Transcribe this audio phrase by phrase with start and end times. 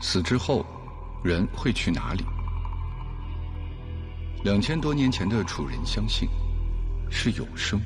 [0.00, 0.64] 死之后，
[1.24, 2.24] 人会去哪里？
[4.44, 6.28] 两千多年前的楚人相信
[7.10, 7.80] 是永生。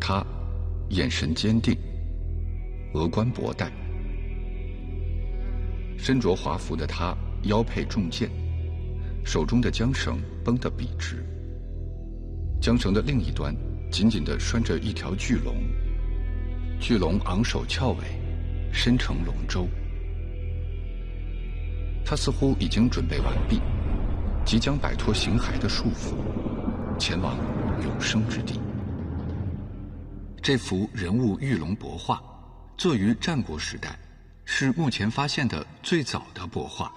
[0.00, 0.24] 他
[0.88, 1.76] 眼神坚定，
[2.94, 3.70] 额冠博带，
[5.98, 8.30] 身着华服的他腰佩重剑，
[9.24, 11.24] 手中的缰绳绷得笔直。
[12.62, 13.54] 缰绳的另一端
[13.90, 15.54] 紧紧地拴着一条巨龙，
[16.80, 18.19] 巨龙昂首翘尾，
[18.72, 19.68] 身成龙舟。
[22.04, 23.60] 他似乎已经准备完毕，
[24.44, 26.14] 即将摆脱形骸的束缚，
[26.98, 27.36] 前往
[27.82, 28.60] 永生之地。
[30.42, 32.20] 这幅人物玉龙帛画，
[32.76, 33.96] 作于战国时代，
[34.44, 36.90] 是目前发现的最早的帛画。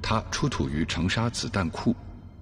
[0.00, 1.94] 它出土于长沙子弹库，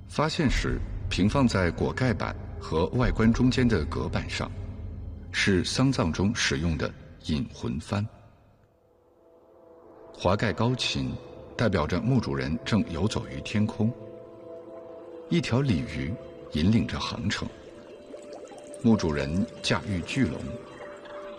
[0.09, 0.79] 发现时
[1.11, 4.48] 平放在果盖板和外观中间的隔板上，
[5.33, 6.92] 是丧葬中使用的
[7.27, 8.05] 引魂幡。
[10.13, 11.13] 华盖高琴，
[11.57, 13.92] 代表着墓主人正游走于天空。
[15.29, 16.12] 一条鲤鱼
[16.53, 17.47] 引领着航程。
[18.83, 20.39] 墓主人驾驭巨龙，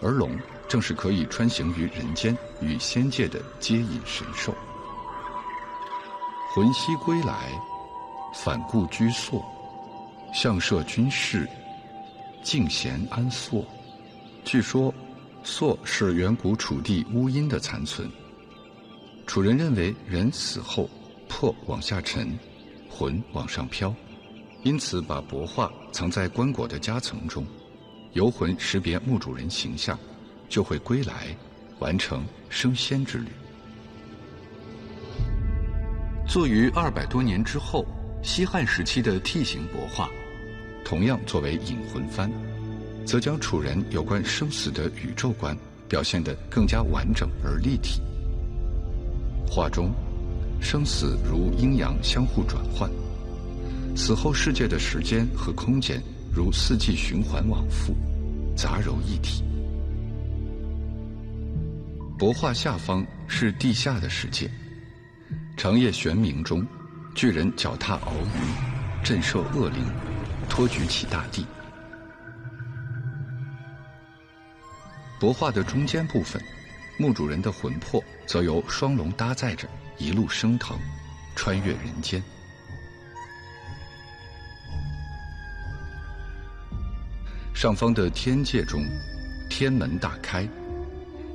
[0.01, 0.37] 而龙
[0.67, 4.53] 正是可以穿行于人间与仙界的接引神兽。
[6.53, 7.51] 魂兮归来，
[8.33, 9.43] 返故居所，
[10.33, 11.47] 相摄君事，
[12.43, 13.63] 静闲安坐。
[14.43, 14.93] 据说，
[15.43, 18.09] 朔是远古楚地巫阴的残存。
[19.25, 20.89] 楚人认为，人死后
[21.27, 22.37] 魄往下沉，
[22.89, 23.93] 魂往上飘，
[24.63, 27.45] 因此把帛画藏在棺椁的夹层中，
[28.13, 29.97] 游魂识别墓主人形象，
[30.49, 31.35] 就会归来，
[31.79, 33.27] 完成升仙之旅。
[36.27, 37.85] 作于二百多年之后，
[38.21, 40.09] 西汉时期的 T 形帛画，
[40.83, 42.29] 同样作为引魂幡，
[43.09, 45.57] 则将楚人有关生死的宇宙观
[45.87, 47.99] 表现得更加完整而立体。
[49.49, 49.91] 画中，
[50.61, 52.87] 生死如阴阳相互转换，
[53.95, 55.99] 死后世界的时间和空间
[56.31, 57.95] 如四季循环往复，
[58.55, 59.43] 杂糅一体。
[62.19, 64.47] 帛画下方是地下的世界，
[65.57, 66.63] 长夜玄冥中，
[67.15, 69.83] 巨人脚踏鳌鱼，震慑恶灵，
[70.47, 71.43] 托举起大地。
[75.19, 76.41] 帛画的中间部分。
[76.97, 80.77] 墓主人的魂魄则由双龙搭载着，一路升腾，
[81.33, 82.21] 穿越人间。
[87.53, 88.83] 上方的天界中，
[89.49, 90.45] 天门大开，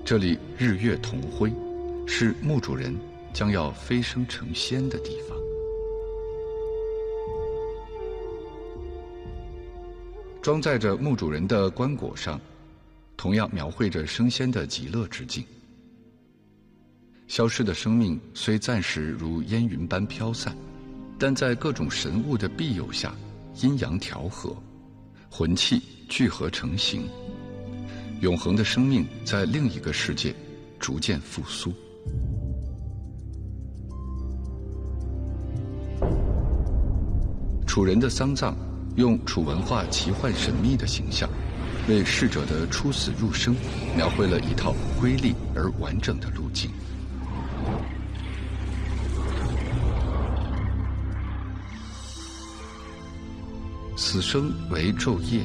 [0.04, 1.50] 这里日月同辉，
[2.06, 2.94] 是墓主人
[3.32, 5.38] 将要飞升成仙的地方。
[10.42, 12.38] 装载着墓主人的棺椁上。
[13.24, 15.42] 同样描绘着升仙的极乐之境。
[17.26, 20.54] 消失的生命虽暂时如烟云般飘散，
[21.18, 23.14] 但在各种神物的庇佑下，
[23.62, 24.54] 阴阳调和，
[25.30, 27.08] 魂气聚合成形，
[28.20, 30.34] 永恒的生命在另一个世界
[30.78, 31.72] 逐渐复苏。
[37.66, 38.54] 楚人的丧葬
[38.96, 41.26] 用楚文化奇幻神秘的形象。
[41.88, 43.54] 为逝者的出死入生
[43.94, 46.70] 描绘了一套瑰丽而完整的路径。
[53.96, 55.40] 死生为昼夜，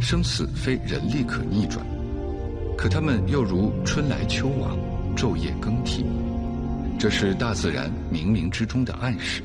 [0.00, 1.84] 生死非人力可逆转，
[2.76, 4.78] 可他们又如春来秋往，
[5.16, 6.04] 昼夜更替，
[6.98, 9.42] 这是大自然冥冥之中的暗示。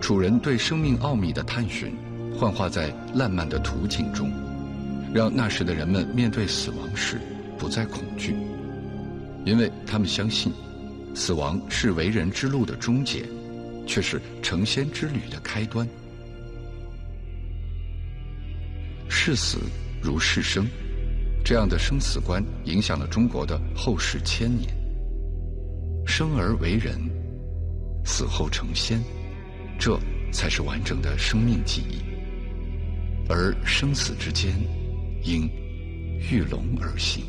[0.00, 1.94] 楚人对生命奥秘的探寻。
[2.38, 4.30] 幻化在烂漫的图景中，
[5.12, 7.20] 让那时的人们面对死亡时
[7.58, 8.34] 不再恐惧，
[9.44, 10.52] 因为他们相信，
[11.14, 13.28] 死亡是为人之路的终结，
[13.86, 15.86] 却是成仙之旅的开端。
[19.08, 19.58] 视死
[20.00, 20.66] 如视生，
[21.44, 24.72] 这样的生死观影响了中国的后世千年。
[26.06, 26.98] 生而为人，
[28.04, 29.02] 死后成仙，
[29.78, 29.98] 这
[30.32, 32.09] 才是完整的生命记忆。
[33.32, 34.52] 而生死之间，
[35.22, 35.48] 应
[36.32, 37.22] 遇龙而行。